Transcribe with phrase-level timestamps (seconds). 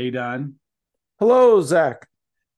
[0.00, 0.54] Hey, Don.
[1.18, 2.08] Hello, Zach.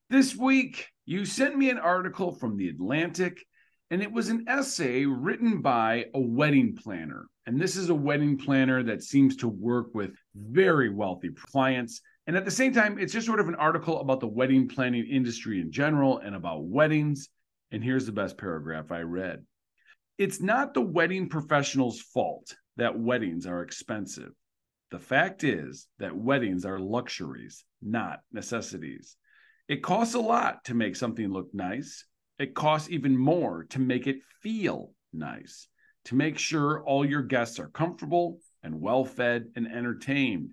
[0.09, 3.45] This week, you sent me an article from The Atlantic,
[3.91, 7.27] and it was an essay written by a wedding planner.
[7.47, 12.01] And this is a wedding planner that seems to work with very wealthy clients.
[12.29, 15.09] And at the same time, it's just sort of an article about the wedding planning
[15.11, 17.29] industry in general and about weddings.
[17.73, 19.45] And here's the best paragraph I read
[20.17, 24.31] It's not the wedding professional's fault that weddings are expensive.
[24.93, 29.17] The fact is that weddings are luxuries, not necessities.
[29.67, 32.05] It costs a lot to make something look nice.
[32.39, 35.67] It costs even more to make it feel nice,
[36.05, 40.51] to make sure all your guests are comfortable and well fed and entertained.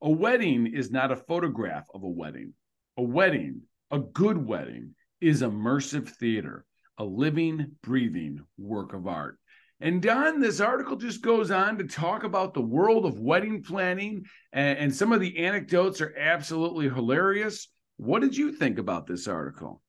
[0.00, 2.54] A wedding is not a photograph of a wedding.
[2.96, 6.64] A wedding, a good wedding, is immersive theater,
[6.96, 9.38] a living, breathing work of art.
[9.82, 14.26] And Don, this article just goes on to talk about the world of wedding planning,
[14.52, 17.68] and, and, some of the anecdotes are absolutely hilarious.
[17.96, 19.80] What did you think about this article?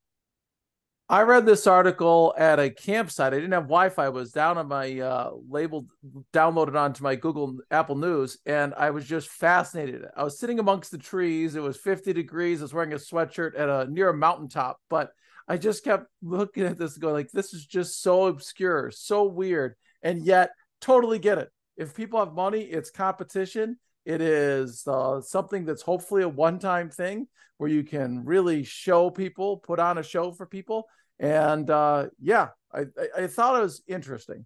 [1.10, 3.34] I read this article at a campsite.
[3.34, 4.06] I didn't have Wi-Fi.
[4.06, 5.88] It was down on my uh, labeled,
[6.32, 10.06] downloaded onto my Google Apple News, and I was just fascinated.
[10.16, 11.56] I was sitting amongst the trees.
[11.56, 12.62] It was 50 degrees.
[12.62, 15.12] I was wearing a sweatshirt at a near a mountaintop, but
[15.52, 19.24] I just kept looking at this, and going like, "This is just so obscure, so
[19.24, 21.50] weird." and yet totally get it.
[21.78, 23.78] If people have money, it's competition.
[24.06, 29.10] It is uh, something that's hopefully a one time thing where you can really show
[29.10, 30.88] people, put on a show for people.
[31.20, 34.46] And uh, yeah, I, I, I thought it was interesting.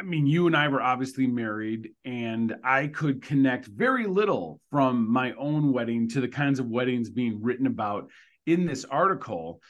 [0.00, 5.10] I mean, you and I were obviously married, and I could connect very little from
[5.12, 8.08] my own wedding to the kinds of weddings being written about
[8.46, 9.60] in this article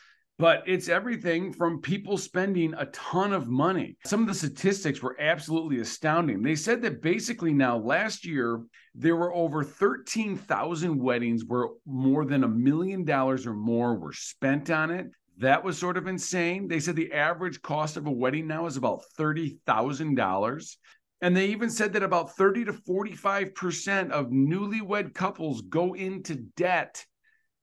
[0.40, 3.98] but it's everything from people spending a ton of money.
[4.06, 6.42] Some of the statistics were absolutely astounding.
[6.42, 8.62] They said that basically now last year,
[8.94, 14.70] there were over 13,000 weddings where more than a million dollars or more were spent
[14.70, 15.08] on it.
[15.36, 16.68] That was sort of insane.
[16.68, 20.76] They said the average cost of a wedding now is about $30,000.
[21.20, 27.04] And they even said that about 30 to 45% of newlywed couples go into debt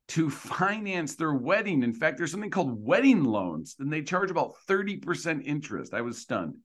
[0.09, 1.83] to finance their wedding.
[1.83, 5.93] In fact, there's something called wedding loans, and they charge about 30% interest.
[5.93, 6.55] I was stunned.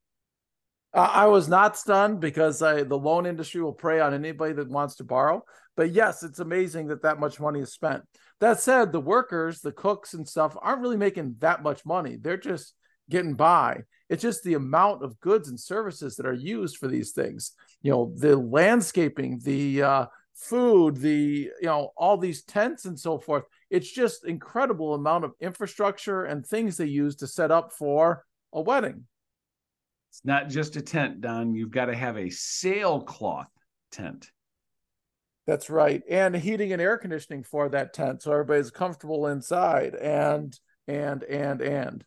[0.94, 4.96] I was not stunned because I, the loan industry will prey on anybody that wants
[4.96, 5.42] to borrow.
[5.74, 8.02] But yes, it's amazing that that much money is spent.
[8.40, 12.18] That said, the workers, the cooks and stuff aren't really making that much money.
[12.20, 12.74] They're just
[13.08, 13.82] getting by.
[14.10, 17.52] It's just the amount of goods and services that are used for these things.
[17.80, 23.18] You know, the landscaping, the uh, food, the you know all these tents and so
[23.18, 23.44] forth.
[23.70, 28.60] It's just incredible amount of infrastructure and things they use to set up for a
[28.60, 29.04] wedding.
[30.10, 31.54] It's not just a tent, Don.
[31.54, 33.48] You've got to have a sailcloth
[33.90, 34.30] tent.
[35.46, 39.94] That's right, and heating and air conditioning for that tent, so everybody's comfortable inside.
[39.94, 42.04] And and and and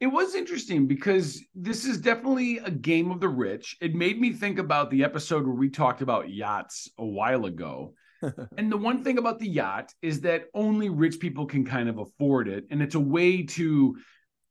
[0.00, 3.76] it was interesting because this is definitely a game of the rich.
[3.82, 7.92] It made me think about the episode where we talked about yachts a while ago.
[8.56, 11.98] and the one thing about the yacht is that only rich people can kind of
[11.98, 12.64] afford it.
[12.70, 13.96] And it's a way to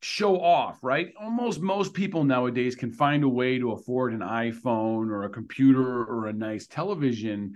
[0.04, 1.12] show off, right?
[1.20, 6.04] Almost most people nowadays can find a way to afford an iPhone or a computer
[6.04, 7.56] or a nice television.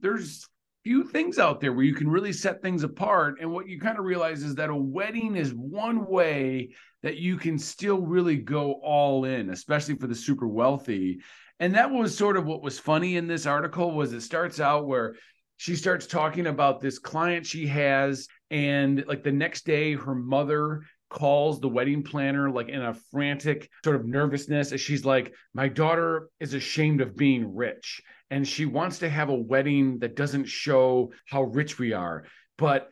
[0.00, 0.48] There's
[0.84, 3.38] few things out there where you can really set things apart.
[3.40, 6.70] And what you kind of realize is that a wedding is one way
[7.02, 11.20] that you can still really go all in, especially for the super wealthy.
[11.60, 14.86] And that was sort of what was funny in this article was it starts out
[14.86, 15.14] where
[15.56, 20.82] she starts talking about this client she has and like the next day her mother
[21.10, 25.66] calls the wedding planner like in a frantic sort of nervousness as she's like my
[25.66, 28.00] daughter is ashamed of being rich
[28.30, 32.24] and she wants to have a wedding that doesn't show how rich we are
[32.56, 32.90] but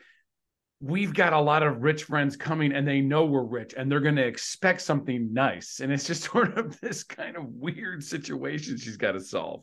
[0.81, 4.01] we've got a lot of rich friends coming and they know we're rich and they're
[4.01, 5.81] going to expect something nice.
[5.81, 9.63] And it's just sort of this kind of weird situation she's got to solve.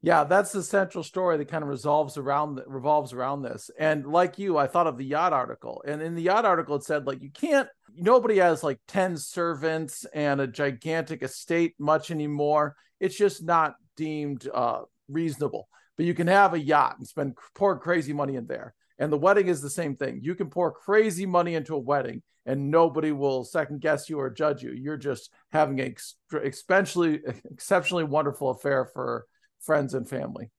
[0.00, 3.68] Yeah that's the central story that kind of resolves around revolves around this.
[3.80, 5.82] And like you i thought of the yacht article.
[5.84, 10.06] And in the yacht article it said like you can't nobody has like 10 servants
[10.14, 12.76] and a gigantic estate much anymore.
[13.00, 15.68] It's just not deemed uh, reasonable.
[15.96, 18.74] But you can have a yacht and spend pour crazy money in there.
[18.98, 20.20] And the wedding is the same thing.
[20.22, 24.30] You can pour crazy money into a wedding and nobody will second guess you or
[24.30, 24.72] judge you.
[24.72, 25.94] You're just having an
[26.42, 27.20] exceptionally,
[27.50, 29.26] exceptionally wonderful affair for
[29.60, 30.50] friends and family.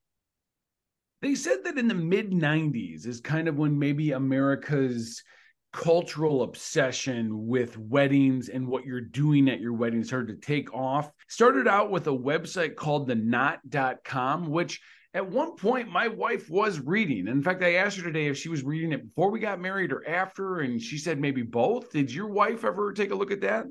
[1.22, 5.24] They said that in the mid 90s is kind of when maybe America's
[5.72, 11.12] cultural obsession with weddings and what you're doing at your wedding started to take off.
[11.28, 14.82] Started out with a website called the knot.com, which
[15.14, 17.28] at one point my wife was reading.
[17.28, 19.92] In fact, I asked her today if she was reading it before we got married
[19.92, 21.92] or after, and she said maybe both.
[21.92, 23.66] Did your wife ever take a look at that?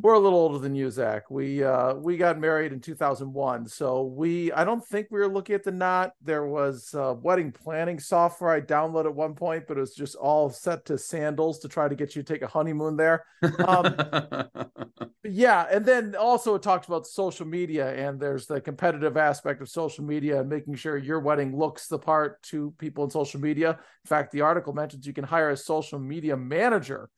[0.00, 1.30] We're a little older than you, Zach.
[1.30, 5.54] We uh we got married in 2001, so we I don't think we were looking
[5.54, 6.12] at the knot.
[6.20, 10.16] There was uh, wedding planning software I downloaded at one point, but it was just
[10.16, 13.24] all set to sandals to try to get you to take a honeymoon there.
[13.66, 13.94] Um,
[15.24, 19.68] yeah, and then also it talks about social media, and there's the competitive aspect of
[19.68, 23.70] social media and making sure your wedding looks the part to people in social media.
[23.70, 27.10] In fact, the article mentions you can hire a social media manager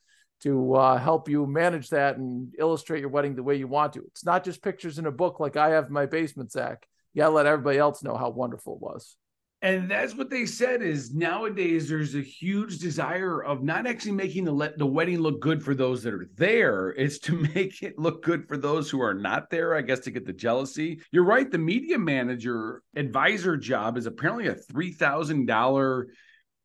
[0.43, 4.05] to uh, help you manage that and illustrate your wedding the way you want to.
[4.07, 6.87] It's not just pictures in a book like I have in my basement, Zach.
[7.15, 9.17] You gotta let everybody else know how wonderful it was.
[9.63, 14.45] And that's what they said is nowadays there's a huge desire of not actually making
[14.45, 16.91] the let the wedding look good for those that are there.
[16.91, 20.11] It's to make it look good for those who are not there, I guess to
[20.11, 21.01] get the jealousy.
[21.11, 26.05] You're right, the media manager advisor job is apparently a $3,000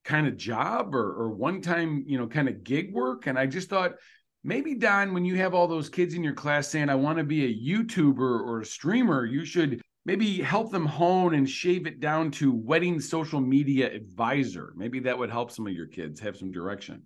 [0.03, 3.27] kind of job or, or one time, you know, kind of gig work.
[3.27, 3.93] And I just thought
[4.43, 7.23] maybe, Don, when you have all those kids in your class saying, I want to
[7.23, 11.99] be a YouTuber or a streamer, you should maybe help them hone and shave it
[11.99, 14.73] down to wedding social media advisor.
[14.75, 17.03] Maybe that would help some of your kids have some direction.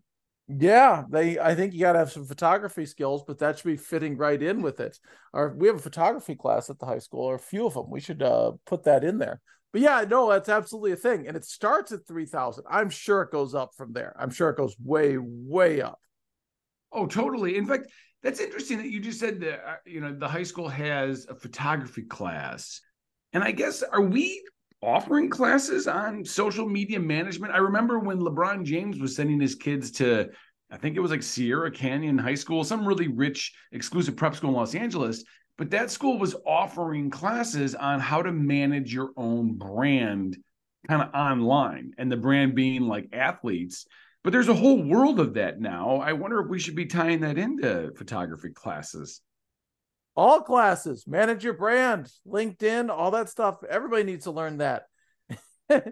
[0.48, 1.40] Yeah, they.
[1.40, 4.40] I think you got to have some photography skills, but that should be fitting right
[4.40, 5.00] in with it.
[5.34, 7.90] Or we have a photography class at the high school, or a few of them.
[7.90, 9.42] We should uh, put that in there.
[9.76, 11.28] But yeah, no, that's absolutely a thing.
[11.28, 12.64] And it starts at 3000.
[12.70, 14.16] I'm sure it goes up from there.
[14.18, 16.00] I'm sure it goes way, way up.
[16.94, 17.58] Oh, totally.
[17.58, 17.92] In fact,
[18.24, 21.36] that's interesting that you just said that, uh, you know, the high school has a
[21.36, 22.80] photography class.
[23.34, 24.42] And I guess, are we
[24.82, 27.54] offering classes on social media management?
[27.54, 30.30] I remember when LeBron James was sending his kids to,
[30.72, 34.52] I think it was like Sierra Canyon High School, some really rich, exclusive prep school
[34.52, 35.26] in Los Angeles
[35.58, 40.38] but that school was offering classes on how to manage your own brand
[40.88, 43.86] kind of online and the brand being like athletes.
[44.24, 45.98] But there's a whole world of that now.
[45.98, 49.22] I wonder if we should be tying that into photography classes.
[50.16, 53.58] All classes manage your brand linkedin all that stuff.
[53.70, 54.86] Everybody needs to learn that.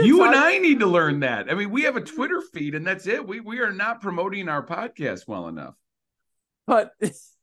[0.00, 1.50] You and i need to learn that.
[1.50, 3.26] I mean we have a twitter feed and that's it.
[3.26, 5.74] We we are not promoting our podcast well enough.
[6.66, 6.92] But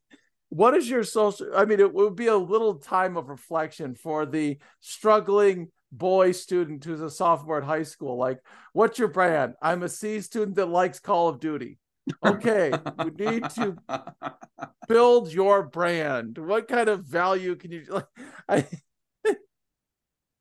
[0.50, 4.26] what is your social i mean it would be a little time of reflection for
[4.26, 8.40] the struggling boy student who's a sophomore at high school like
[8.74, 11.78] what's your brand i'm a c student that likes call of duty
[12.26, 12.72] okay
[13.04, 13.76] you need to
[14.88, 18.06] build your brand what kind of value can you like
[18.50, 18.66] i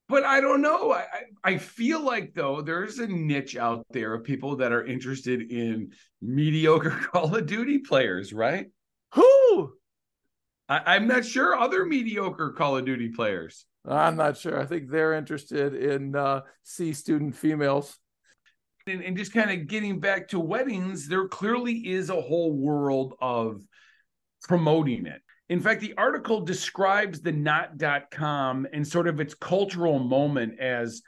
[0.08, 0.92] but I don't know.
[0.92, 1.04] I,
[1.42, 5.90] I feel like though there's a niche out there of people that are interested in
[6.22, 8.66] mediocre Call of Duty players, right?
[10.68, 13.64] I, am not sure other mediocre Call of Duty players.
[13.86, 14.60] I'm not sure.
[14.60, 17.96] I think they're interested in uh, C student females.
[18.88, 23.14] And, and just kind of getting back to weddings, there clearly is a whole world
[23.20, 23.62] of
[24.42, 25.22] promoting it.
[25.48, 31.02] In fact, the article describes the knot.com and sort of its cultural moment as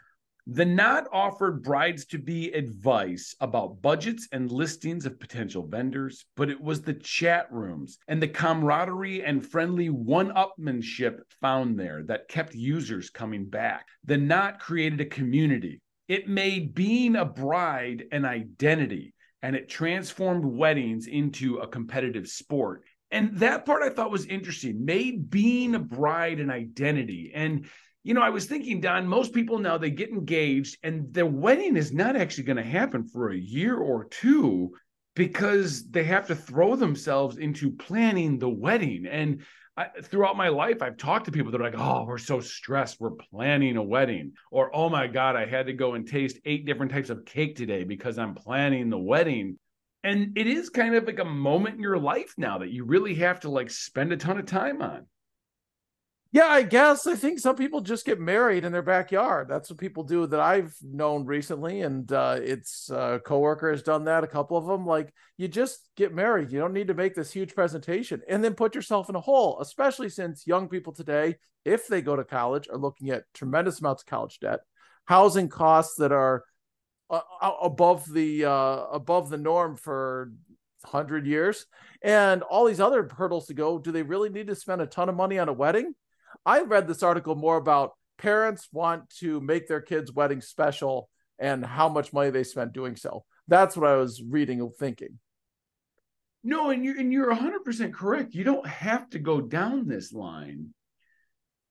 [0.51, 6.49] the Knot offered brides to be advice about budgets and listings of potential vendors, but
[6.49, 12.29] it was the chat rooms and the camaraderie and friendly one upmanship found there that
[12.29, 13.89] kept users coming back.
[14.05, 15.83] The Knot created a community.
[16.09, 22.85] It made being a bride an identity and it transformed weddings into a competitive sport.
[23.11, 27.33] And that part I thought was interesting, made being a bride an identity.
[27.35, 27.67] And
[28.05, 31.77] you know, I was thinking, Don, most people now they get engaged and their wedding
[31.77, 34.73] is not actually going to happen for a year or two
[35.15, 39.07] because they have to throw themselves into planning the wedding.
[39.11, 39.43] And
[39.77, 43.01] I, throughout my life, I've talked to people that are like, oh, we're so stressed.
[43.01, 44.33] We're planning a wedding.
[44.51, 47.57] Or, oh my God, I had to go and taste eight different types of cake
[47.57, 49.59] today because I'm planning the wedding.
[50.05, 53.17] And it is kind of like a moment in your life now that you really
[53.17, 55.07] have to like spend a ton of time on.
[56.31, 59.49] Yeah, I guess I think some people just get married in their backyard.
[59.49, 64.05] That's what people do that I've known recently, and uh, it's uh, coworker has done
[64.05, 64.25] that.
[64.25, 66.53] A couple of them, like you just get married.
[66.53, 69.59] You don't need to make this huge presentation and then put yourself in a hole.
[69.61, 74.03] Especially since young people today, if they go to college, are looking at tremendous amounts
[74.03, 74.61] of college debt,
[75.07, 76.45] housing costs that are
[77.09, 77.21] uh,
[77.63, 80.31] above the uh, above the norm for
[80.85, 81.65] hundred years,
[82.03, 83.79] and all these other hurdles to go.
[83.79, 85.95] Do they really need to spend a ton of money on a wedding?
[86.45, 91.09] I read this article more about parents want to make their kids' wedding special
[91.39, 93.25] and how much money they spent doing so.
[93.47, 95.19] That's what I was reading and thinking.
[96.45, 98.35] No, and you're and you're 100% correct.
[98.35, 100.75] You don't have to go down this line.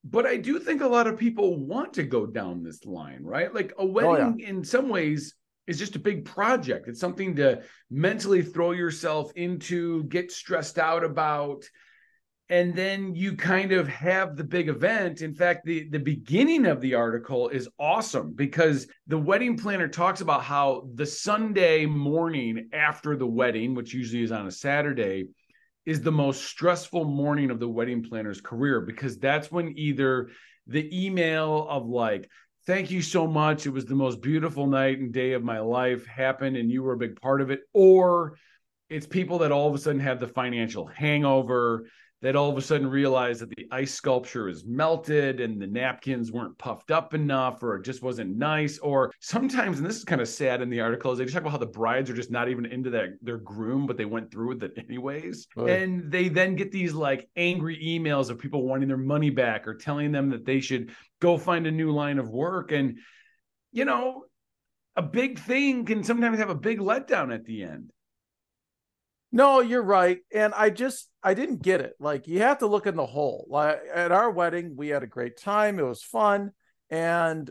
[0.10, 3.54] but I do think a lot of people want to go down this line, right?
[3.54, 4.48] Like a wedding, oh, yeah.
[4.48, 5.36] in some ways,
[5.66, 6.88] is just a big project.
[6.88, 11.66] It's something to mentally throw yourself into, get stressed out about,
[12.50, 15.22] and then you kind of have the big event.
[15.22, 20.22] In fact, the the beginning of the article is awesome because the wedding planner talks
[20.22, 25.26] about how the Sunday morning after the wedding, which usually is on a Saturday,
[25.88, 30.30] is the most stressful morning of the wedding planner's career because that's when either
[30.68, 32.30] the email of like
[32.66, 36.06] thank you so much it was the most beautiful night and day of my life
[36.06, 38.38] happened and you were a big part of it or
[38.90, 41.86] it's people that all of a sudden have the financial hangover
[42.22, 46.32] that all of a sudden realized that the ice sculpture is melted and the napkins
[46.32, 48.80] weren't puffed up enough or it just wasn't nice.
[48.80, 51.44] Or sometimes and this is kind of sad in the article is they just talk
[51.44, 54.32] about how the brides are just not even into their, their groom but they went
[54.32, 55.48] through with it anyways.
[55.56, 55.82] Right.
[55.82, 59.76] and they then get these like angry emails of people wanting their money back or
[59.76, 62.72] telling them that they should go find a new line of work.
[62.72, 62.98] And
[63.72, 64.24] you know
[64.96, 67.92] a big thing can sometimes have a big letdown at the end
[69.38, 70.18] no, you're right.
[70.34, 71.94] And I just I didn't get it.
[72.00, 73.46] Like you have to look in the whole.
[73.48, 75.78] Like at our wedding, we had a great time.
[75.78, 76.54] It was fun.
[76.90, 77.50] And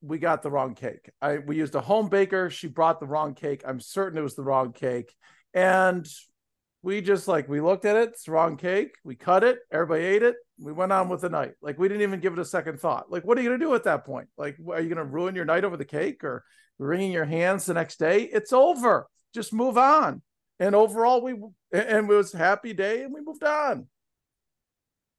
[0.00, 1.10] we got the wrong cake.
[1.20, 2.48] I we used a home baker.
[2.48, 3.64] She brought the wrong cake.
[3.66, 5.12] I'm certain it was the wrong cake.
[5.52, 6.06] And
[6.82, 8.94] we just like we looked at it, it's wrong cake.
[9.02, 10.36] We cut it, everybody ate it.
[10.60, 11.54] We went on with the night.
[11.60, 13.10] Like we didn't even give it a second thought.
[13.10, 14.28] Like, what are you gonna do at that point?
[14.38, 16.44] Like, are you gonna ruin your night over the cake or
[16.78, 18.22] wringing your hands the next day?
[18.22, 19.08] It's over.
[19.34, 20.22] Just move on
[20.58, 21.32] and overall we
[21.72, 23.86] and it was happy day and we moved on.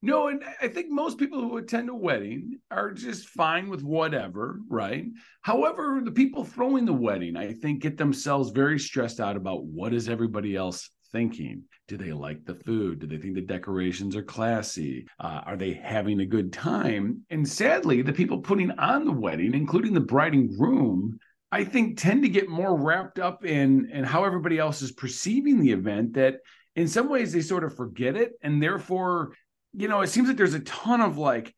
[0.01, 4.59] No and i think most people who attend a wedding are just fine with whatever
[4.69, 5.05] right?
[5.41, 9.93] However the people throwing the wedding i think get themselves very stressed out about what
[9.93, 11.63] is everybody else thinking?
[11.87, 12.99] Do they like the food?
[12.99, 15.07] Do they think the decorations are classy?
[15.19, 17.21] Uh, are they having a good time?
[17.29, 21.19] And sadly the people putting on the wedding including the bride and groom
[21.51, 25.59] I think tend to get more wrapped up in in how everybody else is perceiving
[25.59, 26.39] the event that
[26.75, 28.33] in some ways they sort of forget it.
[28.41, 29.31] And therefore
[29.73, 31.53] you know it seems like there's a ton of like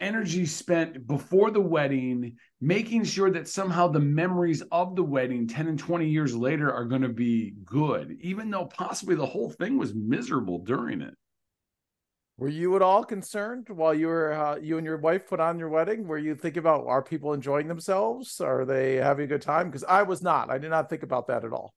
[0.00, 5.68] energy spent before the wedding making sure that somehow the memories of the wedding 10
[5.68, 9.78] and 20 years later are going to be good even though possibly the whole thing
[9.78, 11.14] was miserable during it
[12.36, 15.58] were you at all concerned while you were uh, you and your wife put on
[15.58, 16.06] your wedding?
[16.06, 18.40] Were you thinking about are people enjoying themselves?
[18.40, 19.68] Are they having a good time?
[19.68, 20.50] Because I was not.
[20.50, 21.74] I did not think about that at all.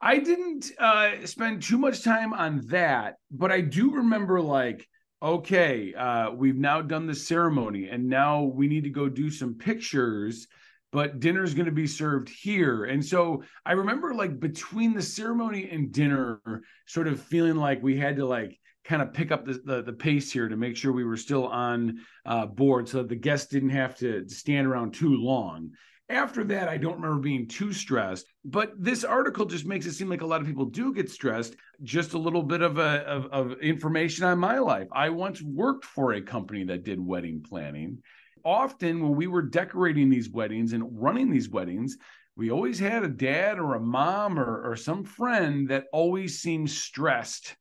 [0.00, 4.86] I didn't uh, spend too much time on that, but I do remember like,
[5.22, 9.54] okay, uh, we've now done the ceremony, and now we need to go do some
[9.54, 10.46] pictures.
[10.92, 15.68] But dinner's going to be served here, and so I remember like between the ceremony
[15.70, 16.40] and dinner,
[16.86, 19.92] sort of feeling like we had to like kind of pick up the, the, the,
[19.92, 23.48] pace here to make sure we were still on uh, board so that the guests
[23.48, 25.70] didn't have to stand around too long.
[26.10, 30.10] After that, I don't remember being too stressed, but this article just makes it seem
[30.10, 31.56] like a lot of people do get stressed.
[31.82, 34.86] Just a little bit of, a, of, of information on my life.
[34.92, 38.02] I once worked for a company that did wedding planning.
[38.44, 41.96] Often, when we were decorating these weddings and running these weddings,
[42.36, 46.68] we always had a dad or a mom or, or some friend that always seemed
[46.68, 47.56] stressed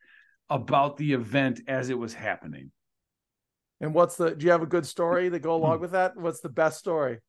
[0.53, 2.71] about the event as it was happening.
[3.81, 6.15] And what's the do you have a good story that go along with that?
[6.15, 7.19] What's the best story?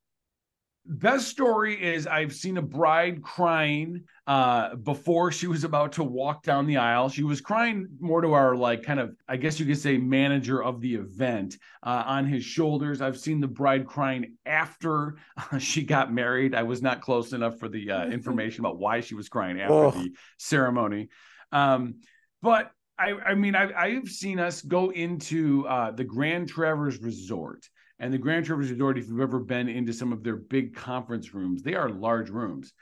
[0.87, 6.43] Best story is I've seen a bride crying uh, before she was about to walk
[6.43, 7.09] down the aisle.
[7.09, 10.63] She was crying more to our like kind of I guess you could say manager
[10.63, 13.01] of the event uh, on his shoulders.
[13.01, 16.55] I've seen the bride crying after uh, she got married.
[16.55, 19.75] I was not close enough for the uh, information about why she was crying after
[19.75, 19.91] oh.
[19.93, 21.09] the ceremony.
[21.53, 22.01] Um,
[22.43, 27.69] but I, I mean, I've, I've seen us go into uh, the Grand Traverse Resort.
[27.99, 31.35] And the Grand Traverse Resort, if you've ever been into some of their big conference
[31.35, 32.73] rooms, they are large rooms.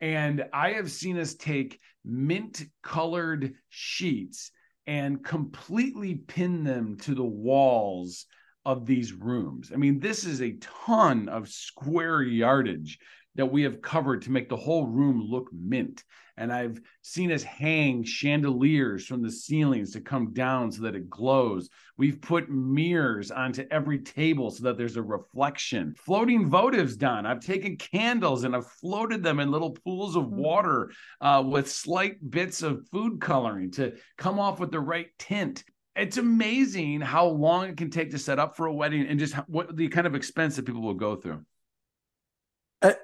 [0.00, 4.50] And I have seen us take mint colored sheets
[4.86, 8.26] and completely pin them to the walls
[8.64, 9.70] of these rooms.
[9.72, 12.98] I mean, this is a ton of square yardage
[13.36, 16.02] that we have covered to make the whole room look mint.
[16.36, 21.10] And I've seen us hang chandeliers from the ceilings to come down so that it
[21.10, 21.68] glows.
[21.96, 25.94] We've put mirrors onto every table so that there's a reflection.
[25.94, 27.26] Floating votives done.
[27.26, 30.36] I've taken candles and I've floated them in little pools of hmm.
[30.36, 35.64] water uh, with slight bits of food coloring to come off with the right tint
[35.94, 39.34] it's amazing how long it can take to set up for a wedding and just
[39.48, 41.44] what the kind of expense that people will go through.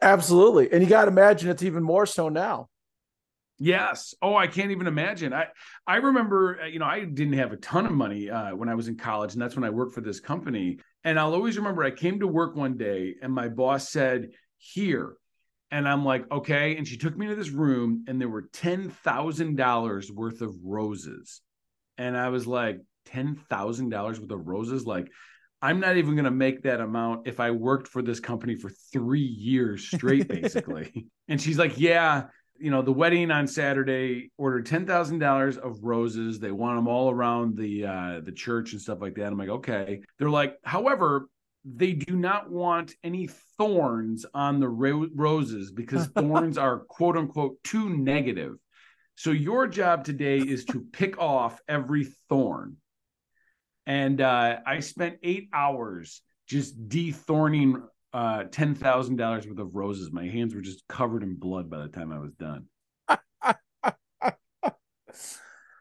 [0.02, 0.73] Absolutely.
[0.73, 2.68] And you got to imagine it's even more so now.
[3.59, 4.15] Yes.
[4.23, 5.33] Oh, I can't even imagine.
[5.33, 5.47] I
[5.87, 8.75] I remember, uh, you know, I didn't have a ton of money uh, when I
[8.75, 10.79] was in college, and that's when I worked for this company.
[11.05, 15.15] And I'll always remember I came to work one day and my boss said, Here.
[15.71, 16.77] And I'm like, okay.
[16.77, 21.43] And she took me to this room and there were $10,000 worth of roses.
[21.99, 24.87] And I was like, $10,000 worth of roses?
[24.87, 25.09] Like,
[25.61, 28.71] I'm not even going to make that amount if I worked for this company for
[28.93, 31.07] three years straight, basically.
[31.27, 32.25] and she's like, yeah,
[32.61, 36.38] you know, the wedding on Saturday ordered ten thousand dollars of roses.
[36.38, 39.27] They want them all around the uh, the church and stuff like that.
[39.27, 40.00] I'm like, okay.
[40.19, 41.29] They're like, however,
[41.65, 47.62] they do not want any thorns on the ro- roses because thorns are quote unquote
[47.65, 48.57] too negative.
[49.17, 52.77] So your job today is to pick off every thorn.
[53.87, 60.11] And uh, I spent eight hours just dethorning uh, ten thousand dollars worth of roses.
[60.12, 62.67] My hands were just covered in blood by the time I was done.
[63.09, 64.33] hey,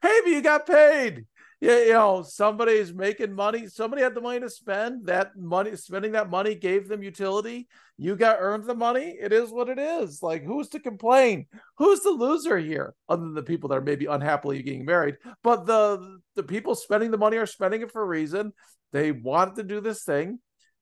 [0.02, 1.26] but you got paid.
[1.60, 3.66] Yeah, you know, somebody's making money.
[3.68, 5.08] Somebody had the money to spend.
[5.08, 7.68] That money, spending that money gave them utility.
[7.98, 9.18] You got earned the money.
[9.20, 10.22] It is what it is.
[10.22, 11.48] Like, who's to complain?
[11.80, 12.94] Who's the loser here?
[13.10, 15.16] Other than the people that are maybe unhappily getting married.
[15.42, 18.54] But the the people spending the money are spending it for a reason.
[18.92, 20.40] They wanted to do this thing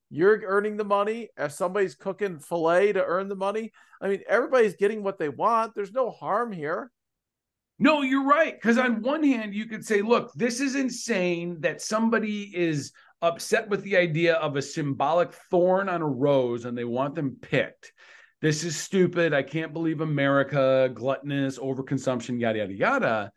[0.10, 1.30] you're earning the money.
[1.38, 3.72] If somebody's cooking filet to earn the money
[4.02, 5.74] i mean everybody's getting what they want.
[5.76, 6.92] There's no harm here.
[7.80, 8.54] No you're right.
[8.54, 13.70] Because on one hand you could say look this is insane that somebody is upset
[13.70, 17.92] with the idea of a symbolic thorn on a rose and they want them picked.
[18.42, 19.34] This is stupid.
[19.34, 23.32] I can't believe america gluttonous overconsumption yada yada yada.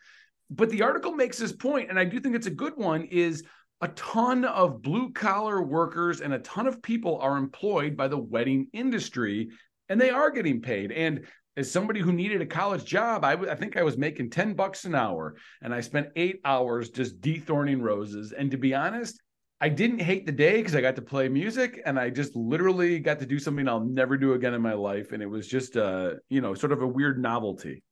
[0.50, 3.44] But the article makes this point and i do think it's a good one is
[3.80, 8.18] a ton of blue collar workers and a ton of people are employed by the
[8.18, 9.50] wedding industry
[9.88, 10.90] and they are getting paid.
[10.92, 14.30] And as somebody who needed a college job I, w- I think i was making
[14.30, 18.32] 10 bucks an hour and i spent eight hours just dethorning roses.
[18.32, 19.20] And to be honest
[19.60, 23.00] i didn't hate the day because i got to play music and i just literally
[23.00, 25.74] got to do something i'll never do again in my life and it was just
[25.74, 27.82] a you know sort of a weird novelty.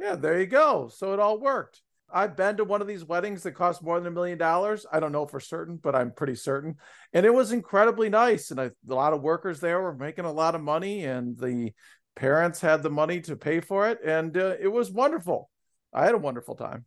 [0.00, 0.90] Yeah there you go.
[0.92, 4.06] So it all worked I've been to one of these weddings that cost more than
[4.06, 4.86] a million dollars.
[4.90, 6.76] I don't know for certain, but I'm pretty certain.
[7.12, 8.50] And it was incredibly nice.
[8.50, 11.72] And I, a lot of workers there were making a lot of money, and the
[12.16, 13.98] parents had the money to pay for it.
[14.04, 15.50] And uh, it was wonderful.
[15.92, 16.84] I had a wonderful time.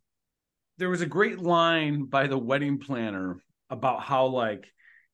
[0.78, 3.38] There was a great line by the wedding planner
[3.70, 4.66] about how, like,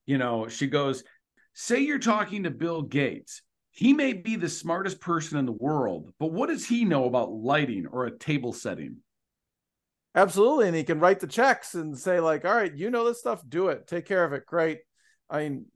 [0.06, 1.04] you know, she goes,
[1.52, 3.42] Say you're talking to Bill Gates.
[3.72, 7.32] He may be the smartest person in the world, but what does he know about
[7.32, 8.96] lighting or a table setting?
[10.14, 10.66] Absolutely.
[10.66, 13.42] And he can write the checks and say, like, all right, you know this stuff,
[13.48, 14.44] do it, take care of it.
[14.46, 14.80] Great.
[15.28, 15.66] I mean,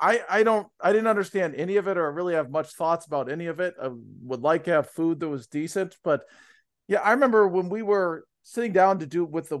[0.00, 3.30] I I don't I didn't understand any of it or really have much thoughts about
[3.30, 3.74] any of it.
[3.82, 3.90] I
[4.22, 6.22] would like to have food that was decent, but
[6.88, 9.60] yeah, I remember when we were sitting down to do with the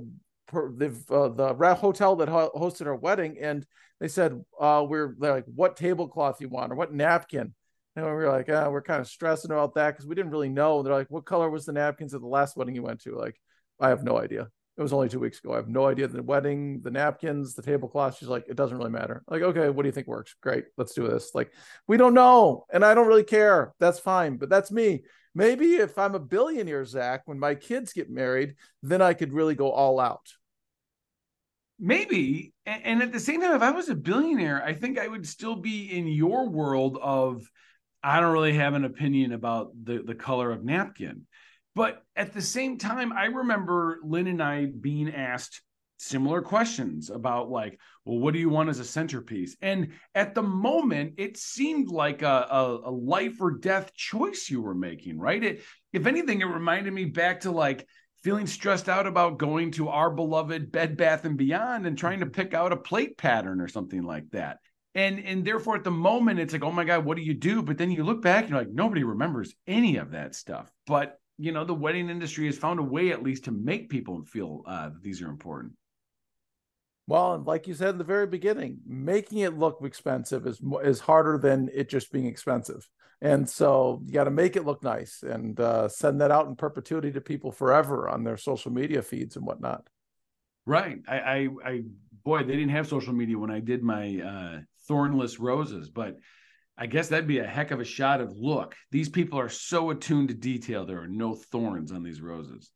[0.52, 3.66] the uh, the hotel that hosted our wedding, and
[4.00, 7.54] they said uh, we're like, what tablecloth you want or what napkin,
[7.96, 10.48] and we were like, ah, we're kind of stressing about that because we didn't really
[10.50, 10.78] know.
[10.78, 13.16] And They're like, what color was the napkins at the last wedding you went to?
[13.16, 13.40] Like,
[13.82, 14.48] I have no idea.
[14.78, 15.52] It was only two weeks ago.
[15.52, 18.16] I have no idea the wedding, the napkins, the tablecloth.
[18.16, 19.22] She's like, it doesn't really matter.
[19.28, 20.34] Like, okay, what do you think works?
[20.40, 21.32] Great, let's do this.
[21.34, 21.52] Like,
[21.86, 23.74] we don't know, and I don't really care.
[23.80, 25.02] That's fine, but that's me.
[25.34, 29.54] Maybe if I'm a billionaire, Zach, when my kids get married, then I could really
[29.54, 30.26] go all out.
[31.78, 35.26] Maybe, and at the same time, if I was a billionaire, I think I would
[35.26, 37.50] still be in your world of
[38.02, 41.26] I don't really have an opinion about the the color of napkin
[41.74, 45.62] but at the same time, I remember Lynn and I being asked
[46.02, 49.56] similar questions about like, well, what do you want as a centerpiece?
[49.62, 54.60] And at the moment, it seemed like a, a, a life or death choice you
[54.60, 55.42] were making, right?
[55.42, 57.86] It, if anything, it reminded me back to like
[58.22, 62.26] feeling stressed out about going to our beloved Bed Bath and Beyond and trying to
[62.26, 62.32] mm-hmm.
[62.32, 64.58] pick out a plate pattern or something like that.
[64.94, 67.62] And and therefore at the moment it's like, oh my God, what do you do?
[67.62, 70.70] But then you look back and you're like, nobody remembers any of that stuff.
[70.86, 74.24] But you know the wedding industry has found a way at least to make people
[74.24, 75.72] feel uh, that these are important.
[77.06, 81.00] Well and like you said in the very beginning making it look expensive is is
[81.00, 82.88] harder than it just being expensive.
[83.20, 86.56] And so you got to make it look nice and uh, send that out in
[86.56, 89.88] perpetuity to people forever on their social media feeds and whatnot.
[90.66, 90.98] Right.
[91.08, 91.82] I i, I
[92.24, 96.18] boy they didn't have social media when i did my uh, thornless roses but
[96.76, 98.74] I guess that'd be a heck of a shot of look.
[98.90, 100.86] These people are so attuned to detail.
[100.86, 102.70] There are no thorns on these roses.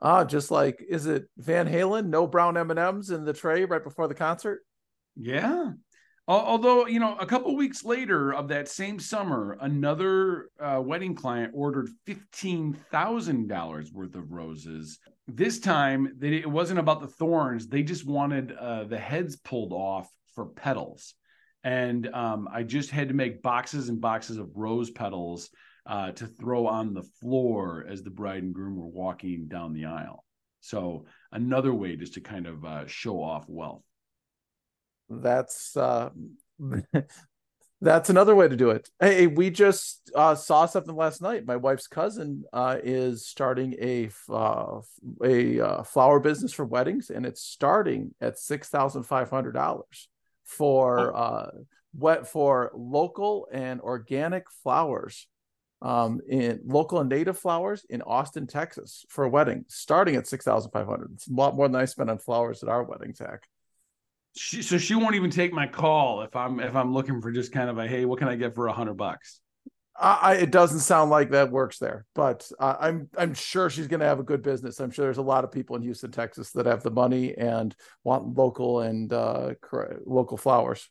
[0.00, 2.06] Ah, just like is it Van Halen?
[2.06, 4.60] No brown M and M's in the tray right before the concert.
[5.16, 5.72] Yeah.
[6.28, 11.52] Although you know, a couple weeks later of that same summer, another uh, wedding client
[11.54, 14.98] ordered fifteen thousand dollars worth of roses.
[15.28, 19.72] This time, they, it wasn't about the thorns; they just wanted uh, the heads pulled
[19.72, 21.14] off for petals.
[21.64, 25.50] And um, I just had to make boxes and boxes of rose petals
[25.86, 29.86] uh, to throw on the floor as the bride and groom were walking down the
[29.86, 30.24] aisle.
[30.60, 33.82] So another way just to kind of uh, show off wealth.
[35.08, 36.10] That's uh,
[37.80, 38.88] that's another way to do it.
[39.00, 41.46] Hey, we just uh, saw something last night.
[41.46, 44.80] My wife's cousin uh, is starting a uh,
[45.22, 50.08] a uh, flower business for weddings, and it's starting at six thousand five hundred dollars
[50.56, 51.50] for uh,
[51.92, 55.26] what for local and organic flowers
[55.82, 60.44] um, in local and native flowers in Austin, Texas for a wedding, starting at six
[60.44, 61.10] thousand five hundred.
[61.14, 63.48] It's a lot more than I spend on flowers at our wedding, Zach.
[64.34, 67.52] She, so she won't even take my call if I'm if I'm looking for just
[67.52, 69.40] kind of a hey, what can I get for a hundred bucks?
[69.94, 74.00] I, it doesn't sound like that works there, but uh, I'm I'm sure she's going
[74.00, 74.80] to have a good business.
[74.80, 77.74] I'm sure there's a lot of people in Houston, Texas, that have the money and
[78.02, 79.54] want local and uh,
[80.06, 80.88] local flowers.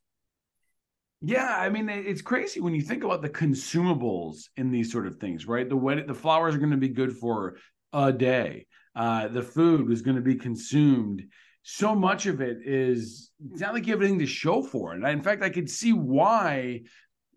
[1.21, 5.17] Yeah, I mean it's crazy when you think about the consumables in these sort of
[5.17, 5.67] things, right?
[5.67, 7.57] The wedding, the flowers are going to be good for
[7.93, 8.67] a day.
[8.95, 11.23] Uh, the food is going to be consumed.
[11.63, 15.03] So much of it is it's not like you have anything to show for it.
[15.03, 16.81] in fact, I could see why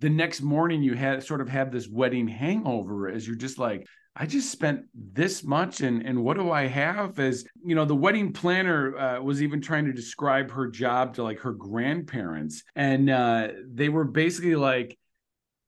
[0.01, 3.87] the next morning you had sort of have this wedding hangover as you're just like,
[4.17, 7.19] I just spent this much, and and what do I have?
[7.19, 11.25] As you know, the wedding planner uh, was even trying to describe her job to
[11.25, 14.97] like her grandparents, and uh, they were basically like,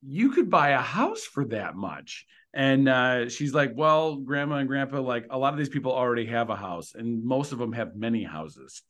[0.01, 4.69] "You could buy a house for that much." And uh, she's like, "Well, grandma and
[4.69, 7.73] grandpa, like a lot of these people already have a house, and most of them
[7.73, 8.83] have many houses."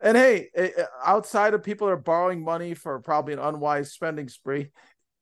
[0.00, 0.48] And hey,
[1.04, 4.70] outside of people that are borrowing money for probably an unwise spending spree,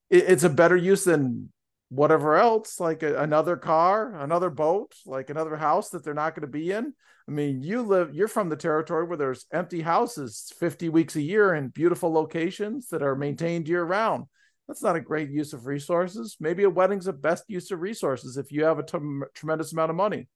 [0.09, 1.53] it's a better use than
[1.89, 6.47] whatever else, like another car, another boat, like another house that they're not going to
[6.47, 6.93] be in.
[7.27, 11.21] I mean, you live, you're from the territory where there's empty houses 50 weeks a
[11.21, 14.25] year in beautiful locations that are maintained year round.
[14.67, 16.37] That's not a great use of resources.
[16.41, 18.99] Maybe a wedding's the best use of resources if you have a t-
[19.35, 20.29] tremendous amount of money.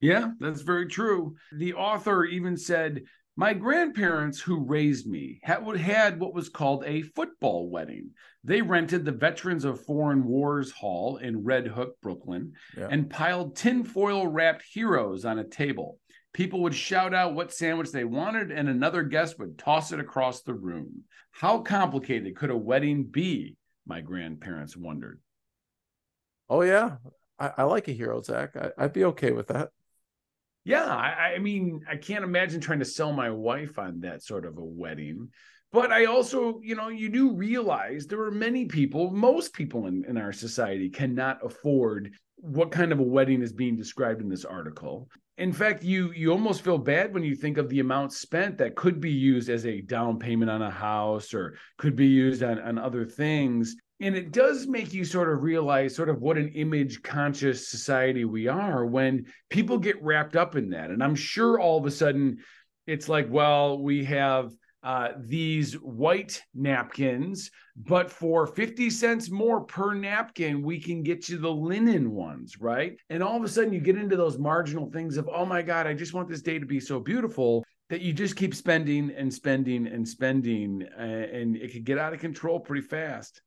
[0.00, 1.36] Yeah, that's very true.
[1.52, 3.02] The author even said
[3.36, 8.10] my grandparents, who raised me, had, had what was called a football wedding.
[8.42, 12.88] They rented the Veterans of Foreign Wars Hall in Red Hook, Brooklyn, yeah.
[12.90, 15.98] and piled tinfoil wrapped heroes on a table.
[16.32, 20.42] People would shout out what sandwich they wanted, and another guest would toss it across
[20.42, 21.04] the room.
[21.30, 23.56] How complicated could a wedding be?
[23.86, 25.20] My grandparents wondered.
[26.48, 26.96] Oh, yeah.
[27.38, 28.56] I, I like a hero, Zach.
[28.56, 29.68] I, I'd be okay with that.
[30.66, 34.44] Yeah, I, I, mean, I can't imagine trying to sell my wife on that sort
[34.44, 35.28] of a wedding.
[35.70, 40.04] But I also, you know, you do realize there are many people, most people in,
[40.08, 44.44] in our society cannot afford what kind of a wedding is being described in this
[44.44, 45.08] article.
[45.38, 48.74] In fact, you you almost feel bad when you think of the amount spent that
[48.74, 52.58] could be used as a down payment on a house or could be used on,
[52.58, 56.48] on other things and it does make you sort of realize sort of what an
[56.48, 61.58] image conscious society we are when people get wrapped up in that and i'm sure
[61.60, 62.38] all of a sudden
[62.86, 64.52] it's like well we have
[64.86, 71.38] uh, these white napkins, but for 50 cents more per napkin, we can get you
[71.38, 72.96] the linen ones, right?
[73.10, 75.88] And all of a sudden, you get into those marginal things of, oh my God,
[75.88, 79.34] I just want this day to be so beautiful that you just keep spending and
[79.34, 83.42] spending and spending, uh, and it could get out of control pretty fast.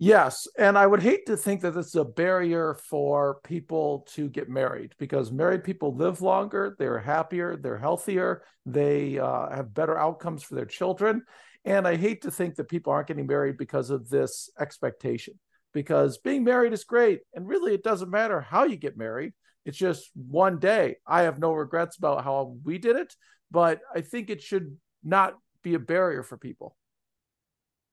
[0.00, 4.28] Yes, and I would hate to think that this is a barrier for people to
[4.28, 9.98] get married because married people live longer, they're happier, they're healthier, they uh, have better
[9.98, 11.24] outcomes for their children.
[11.64, 15.34] And I hate to think that people aren't getting married because of this expectation,
[15.74, 17.22] because being married is great.
[17.34, 19.32] And really, it doesn't matter how you get married,
[19.64, 20.98] it's just one day.
[21.08, 23.12] I have no regrets about how we did it,
[23.50, 25.34] but I think it should not
[25.64, 26.76] be a barrier for people.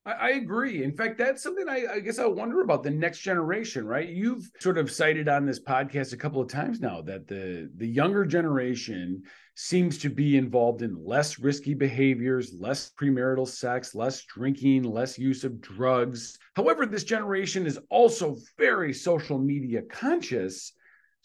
[0.06, 0.84] I, I agree.
[0.84, 4.08] In fact, that's something I, I, guess I wonder about the next generation, right?
[4.08, 7.88] You've sort of cited on this podcast a couple of times now that the the
[7.88, 9.24] younger generation
[9.56, 15.44] seems to be involved in less risky behaviors, less premarital sex, less drinking, less use
[15.44, 16.38] of drugs.
[16.56, 20.74] However, this generation is also very social media conscious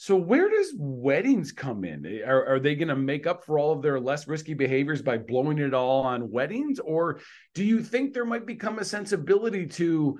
[0.02, 2.22] so where does weddings come in?
[2.24, 5.18] Are, are they going to make up for all of their less risky behaviors by
[5.18, 6.78] blowing it all on weddings?
[6.78, 7.20] Or
[7.54, 10.18] do you think there might become a sensibility to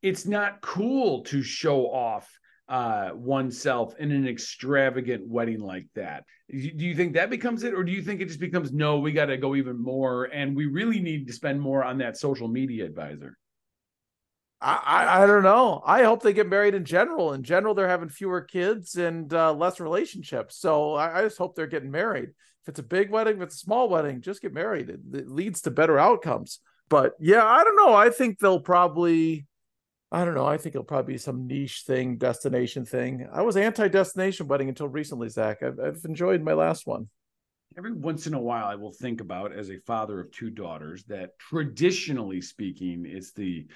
[0.00, 2.30] it's not cool to show off
[2.70, 6.24] uh, oneself in an extravagant wedding like that?
[6.48, 7.74] Do you think that becomes it?
[7.74, 10.56] Or do you think it just becomes no, we got to go even more and
[10.56, 13.36] we really need to spend more on that social media advisor?
[14.62, 15.82] I, I don't know.
[15.86, 17.32] I hope they get married in general.
[17.32, 20.58] In general, they're having fewer kids and uh, less relationships.
[20.58, 22.28] So I, I, just hope they're getting married.
[22.28, 24.90] If it's a big wedding, if it's a small wedding, just get married.
[24.90, 26.60] It, it leads to better outcomes.
[26.90, 27.94] But yeah, I don't know.
[27.94, 29.46] I think they'll probably
[30.12, 30.46] I don't know.
[30.46, 33.28] I think it'll probably be some niche thing, destination thing.
[33.32, 35.62] I was anti-destination wedding until recently, Zach.
[35.62, 37.08] I've, I've enjoyed my last one.
[37.78, 41.04] Every once in a while, I will think about as a father of two daughters
[41.04, 43.68] that traditionally speaking, it's the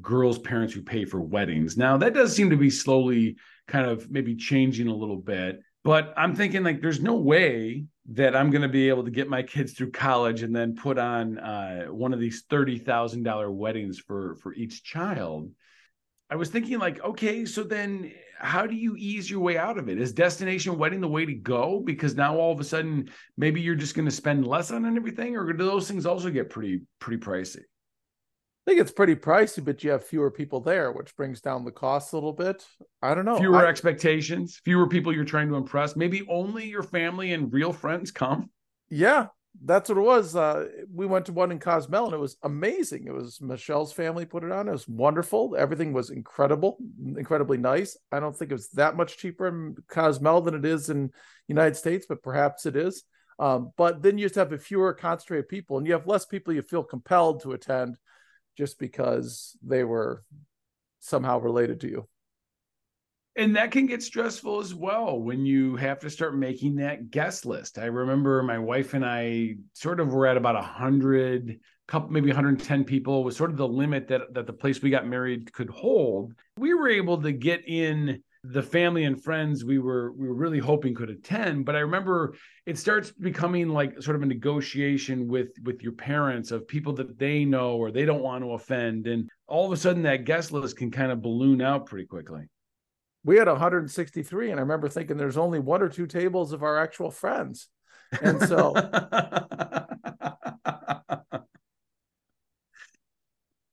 [0.00, 1.76] girls' parents who pay for weddings.
[1.76, 3.36] Now, that does seem to be slowly
[3.68, 5.60] kind of maybe changing a little bit.
[5.84, 9.28] But I'm thinking like there's no way that I'm going to be able to get
[9.28, 13.50] my kids through college and then put on uh, one of these thirty thousand dollar
[13.50, 15.50] weddings for for each child.
[16.30, 19.88] I was thinking like, okay, so then how do you ease your way out of
[19.88, 20.00] it?
[20.00, 21.82] Is destination wedding the way to go?
[21.84, 25.36] Because now all of a sudden maybe you're just going to spend less on everything,
[25.36, 27.62] or do those things also get pretty pretty pricey?
[28.64, 31.72] I think it's pretty pricey, but you have fewer people there, which brings down the
[31.72, 32.64] cost a little bit.
[33.02, 33.36] I don't know.
[33.36, 35.96] Fewer I, expectations, fewer people you're trying to impress.
[35.96, 38.50] Maybe only your family and real friends come.
[38.88, 39.26] Yeah,
[39.64, 40.36] that's what it was.
[40.36, 43.08] Uh, we went to one in Cozumel and it was amazing.
[43.08, 44.68] It was Michelle's family put it on.
[44.68, 45.56] It was wonderful.
[45.58, 46.78] Everything was incredible,
[47.16, 47.96] incredibly nice.
[48.12, 51.10] I don't think it was that much cheaper in Cozumel than it is in
[51.48, 53.02] United States, but perhaps it is.
[53.40, 56.52] Um, but then you just have a fewer concentrated people and you have less people
[56.54, 57.96] you feel compelled to attend
[58.56, 60.24] just because they were
[61.00, 62.08] somehow related to you.
[63.34, 67.46] And that can get stressful as well when you have to start making that guest
[67.46, 67.78] list.
[67.78, 72.28] I remember my wife and i sort of were at about a 100 couple maybe
[72.28, 75.70] 110 people was sort of the limit that that the place we got married could
[75.70, 76.34] hold.
[76.58, 80.58] We were able to get in the family and friends we were we were really
[80.58, 82.34] hoping could attend but i remember
[82.66, 87.16] it starts becoming like sort of a negotiation with with your parents of people that
[87.20, 90.50] they know or they don't want to offend and all of a sudden that guest
[90.50, 92.42] list can kind of balloon out pretty quickly.
[93.24, 96.78] We had 163 and i remember thinking there's only one or two tables of our
[96.78, 97.68] actual friends.
[98.20, 98.74] And so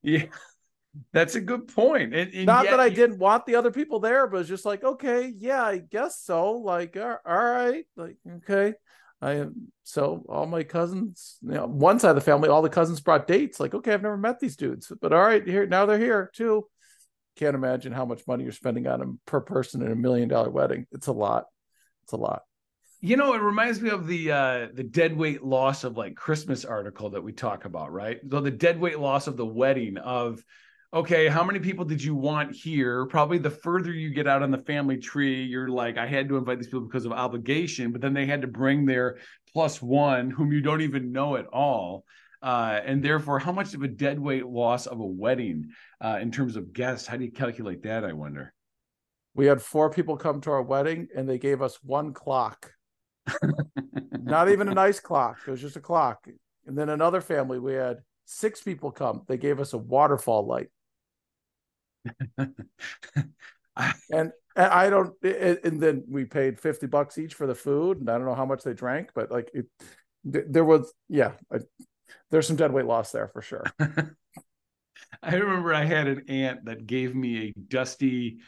[0.02, 0.26] yeah
[1.12, 4.26] that's a good point and, and not that i didn't want the other people there
[4.26, 8.74] but it's just like okay yeah i guess so like all right like okay
[9.20, 12.68] i am so all my cousins you know one side of the family all the
[12.68, 15.86] cousins brought dates like okay i've never met these dudes but all right here now
[15.86, 16.64] they're here too
[17.40, 20.50] can't imagine how much money you're spending on them per person in a million dollar
[20.50, 20.86] wedding.
[20.92, 21.46] It's a lot.
[22.04, 22.42] It's a lot.
[23.00, 26.66] You know, it reminds me of the uh the dead weight loss of like Christmas
[26.66, 28.20] article that we talk about, right?
[28.30, 30.44] So the dead weight loss of the wedding of
[30.92, 33.06] okay, how many people did you want here?
[33.06, 36.36] Probably the further you get out on the family tree, you're like, I had to
[36.36, 39.18] invite these people because of obligation, but then they had to bring their
[39.52, 42.04] plus one whom you don't even know at all
[42.42, 46.30] uh, and therefore how much of a dead weight loss of a wedding uh, in
[46.30, 47.06] terms of guests?
[47.06, 48.52] How do you calculate that i wonder?
[49.34, 52.72] We had four people come to our wedding and they gave us one clock.
[54.22, 56.26] Not even a nice clock it was just a clock
[56.66, 60.68] and then another family we had six people come they gave us a waterfall light
[64.12, 68.16] and, i don't and then we paid 50 bucks each for the food and i
[68.16, 69.66] don't know how much they drank but like it
[70.24, 71.32] there was yeah
[72.30, 73.64] there's some dead weight loss there for sure.
[75.22, 78.38] I remember I had an aunt that gave me a dusty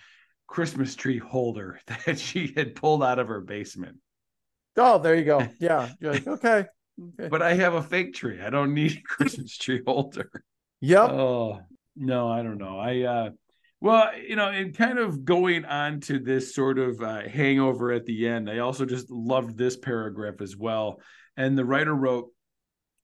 [0.47, 3.99] Christmas tree holder that she had pulled out of her basement.
[4.77, 5.47] Oh, there you go.
[5.59, 5.91] Yeah.
[6.01, 6.67] You're like, okay.
[7.19, 7.29] okay.
[7.29, 8.41] But I have a fake tree.
[8.41, 10.31] I don't need a Christmas tree holder.
[10.81, 11.11] Yep.
[11.11, 11.61] Oh,
[11.97, 12.79] no, I don't know.
[12.79, 13.31] I, uh,
[13.83, 18.07] well, you know, and kind of going on to this sort of uh, hangover at
[18.07, 21.01] the end, I also just loved this paragraph as well.
[21.37, 22.29] And the writer wrote,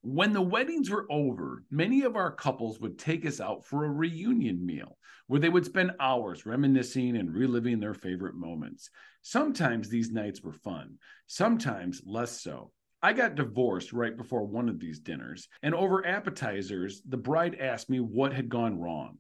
[0.03, 3.91] when the weddings were over, many of our couples would take us out for a
[3.91, 8.89] reunion meal where they would spend hours reminiscing and reliving their favorite moments.
[9.23, 10.95] Sometimes these nights were fun,
[11.27, 12.71] sometimes less so.
[13.03, 17.91] I got divorced right before one of these dinners, and over appetizers, the bride asked
[17.91, 19.19] me what had gone wrong.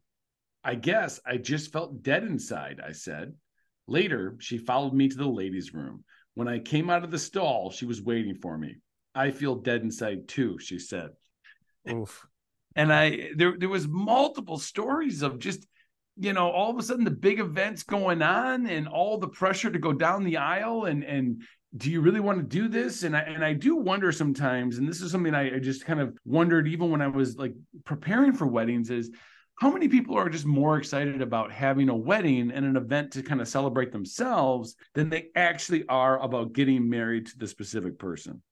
[0.64, 3.34] I guess I just felt dead inside, I said.
[3.86, 6.04] Later, she followed me to the ladies' room.
[6.34, 8.76] When I came out of the stall, she was waiting for me.
[9.14, 11.10] I feel dead inside too, she said.
[11.90, 12.26] Oof.
[12.76, 15.66] And I there there was multiple stories of just
[16.18, 19.70] you know all of a sudden the big events going on and all the pressure
[19.70, 21.42] to go down the aisle and and
[21.76, 24.88] do you really want to do this and i and i do wonder sometimes and
[24.88, 28.32] this is something I, I just kind of wondered even when i was like preparing
[28.32, 29.10] for weddings is
[29.60, 33.22] how many people are just more excited about having a wedding and an event to
[33.22, 38.42] kind of celebrate themselves than they actually are about getting married to the specific person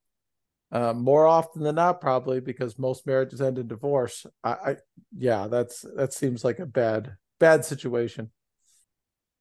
[0.71, 4.25] uh, more often than not, probably because most marriages end in divorce.
[4.43, 4.75] I, I,
[5.17, 8.31] yeah, that's that seems like a bad bad situation.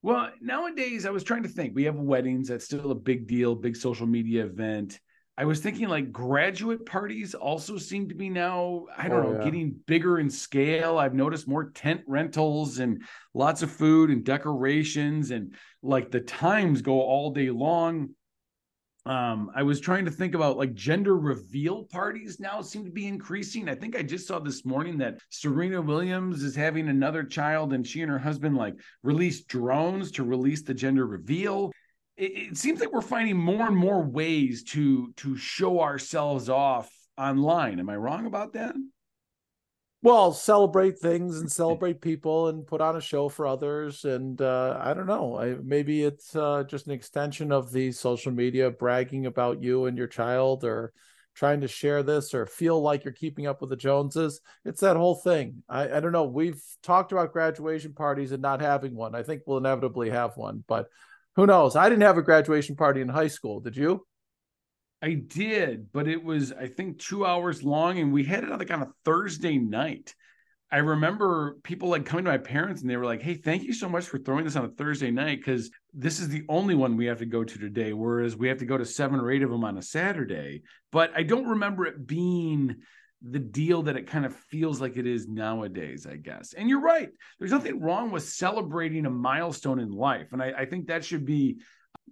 [0.02, 1.74] Well, nowadays I was trying to think.
[1.74, 2.48] We have weddings.
[2.48, 5.00] That's still a big deal, big social media event.
[5.38, 9.38] I was thinking like graduate parties also seem to be now, I don't oh, know,
[9.38, 9.44] yeah.
[9.44, 10.98] getting bigger in scale.
[10.98, 13.02] I've noticed more tent rentals and
[13.34, 18.10] lots of food and decorations, and like the times go all day long.
[19.04, 23.06] Um, I was trying to think about like gender reveal parties now seem to be
[23.06, 23.68] increasing.
[23.68, 27.86] I think I just saw this morning that Serena Williams is having another child and
[27.86, 31.70] she and her husband like released drones to release the gender reveal
[32.16, 36.90] it, it seems like we're finding more and more ways to to show ourselves off
[37.18, 37.80] online.
[37.80, 38.74] Am I wrong about that?
[40.06, 44.04] well celebrate things and celebrate people and put on a show for others.
[44.04, 45.36] And uh, i don't know.
[45.36, 49.98] I, maybe it's uh, just an extension of the social media bragging about you and
[49.98, 50.92] your child or
[51.34, 54.40] trying to share this or feel like you're keeping up with the joneses.
[54.64, 55.64] It's that whole thing.
[55.68, 56.24] I, I don't know.
[56.24, 59.16] We've talked about graduation parties and not having one.
[59.16, 60.86] I think we'll inevitably have one but
[61.36, 61.76] who knows?
[61.76, 63.60] I didn't have a graduation party in high school.
[63.60, 64.06] Did you?
[65.02, 68.58] I did, but it was I think two hours long, and we had it on
[68.58, 70.14] like on a Thursday night.
[70.72, 73.72] I remember people like coming to my parents and they were like, "Hey, thank you
[73.72, 76.96] so much for throwing this on a Thursday night because this is the only one
[76.96, 79.42] we have to go to today, whereas we have to go to seven or eight
[79.42, 82.76] of them on a Saturday." But I don't remember it being
[83.22, 86.52] the deal that it kind of feels like it is nowadays, I guess.
[86.52, 87.08] And you're right.
[87.38, 90.32] There's nothing wrong with celebrating a milestone in life.
[90.32, 91.56] And I, I, think that should be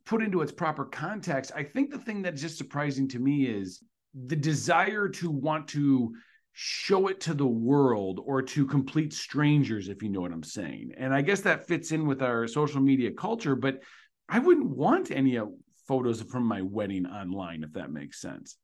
[0.07, 1.53] put into its proper context.
[1.55, 3.83] I think the thing that's just surprising to me is
[4.15, 6.15] the desire to want to
[6.53, 10.93] show it to the world or to complete strangers, if you know what I'm saying.
[10.97, 13.83] And I guess that fits in with our social media culture, but
[14.29, 15.47] I wouldn't want any uh,
[15.87, 18.57] photos from my wedding online, if that makes sense.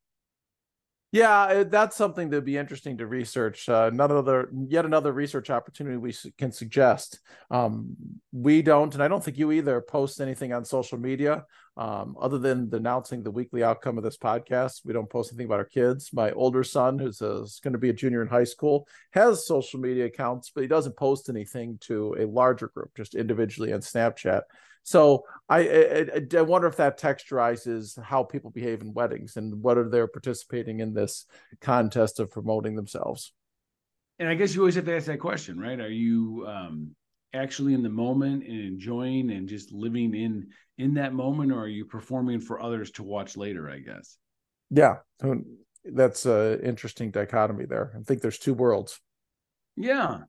[1.12, 3.68] Yeah, that's something that'd be interesting to research.
[3.68, 7.18] Uh, another, yet another research opportunity we can suggest.
[7.50, 7.96] Um,
[8.32, 11.46] we don't, and I don't think you either, post anything on social media
[11.80, 14.82] um, other than announcing the weekly outcome of this podcast.
[14.84, 16.10] We don't post anything about our kids.
[16.12, 20.04] My older son, who's going to be a junior in high school, has social media
[20.04, 24.42] accounts, but he doesn't post anything to a larger group, just individually on Snapchat.
[24.82, 29.88] So I, I, I wonder if that texturizes how people behave in weddings and whether
[29.88, 31.24] they're participating in this
[31.62, 33.32] contest of promoting themselves.
[34.18, 35.80] And I guess you always have to ask that question, right?
[35.80, 36.94] Are you um,
[37.32, 41.68] actually in the moment and enjoying and just living in in that moment, or are
[41.68, 43.68] you performing for others to watch later?
[43.68, 44.16] I guess.
[44.70, 44.96] Yeah,
[45.84, 47.92] that's an interesting dichotomy there.
[47.98, 49.00] I think there's two worlds.
[49.76, 50.20] Yeah,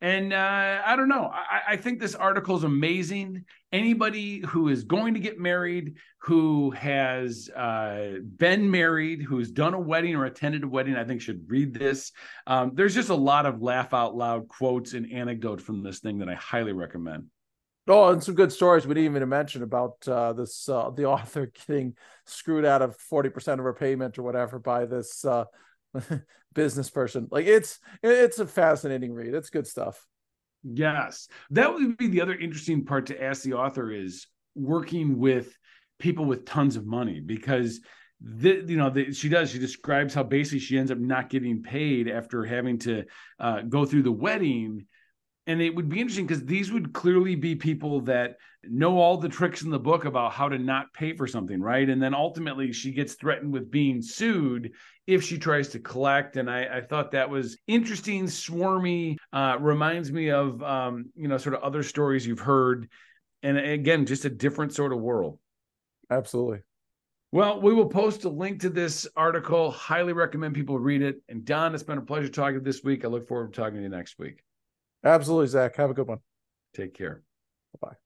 [0.00, 1.30] and uh, I don't know.
[1.32, 3.44] I, I, think this article is amazing.
[3.72, 9.80] Anybody who is going to get married, who has uh, been married, who's done a
[9.80, 12.12] wedding or attended a wedding, I think should read this.
[12.46, 16.18] Um, there's just a lot of laugh out loud quotes and anecdote from this thing
[16.18, 17.24] that I highly recommend.
[17.88, 21.46] Oh, and some good stories we didn't even mention about uh, this uh, the author
[21.66, 25.44] getting screwed out of 40% of her payment or whatever by this uh,
[26.54, 27.28] business person.
[27.30, 29.34] Like it's it's a fascinating read.
[29.34, 30.04] It's good stuff.
[30.62, 31.28] Yes.
[31.50, 35.56] That would be the other interesting part to ask the author is working with
[35.98, 37.80] people with tons of money because
[38.20, 41.62] the, you know the, she does she describes how basically she ends up not getting
[41.62, 43.04] paid after having to
[43.38, 44.86] uh, go through the wedding
[45.48, 49.28] and it would be interesting because these would clearly be people that know all the
[49.28, 52.72] tricks in the book about how to not pay for something right and then ultimately
[52.72, 54.70] she gets threatened with being sued
[55.06, 60.12] if she tries to collect and i, I thought that was interesting swarmy uh, reminds
[60.12, 62.88] me of um, you know sort of other stories you've heard
[63.42, 65.38] and again just a different sort of world
[66.10, 66.60] absolutely
[67.30, 69.70] well, we will post a link to this article.
[69.70, 71.20] Highly recommend people read it.
[71.28, 73.04] And Don, it's been a pleasure talking this week.
[73.04, 74.42] I look forward to talking to you next week.
[75.04, 75.76] Absolutely, Zac.
[75.76, 76.20] Have a good one.
[76.74, 77.22] Take care.
[77.80, 77.96] Bye.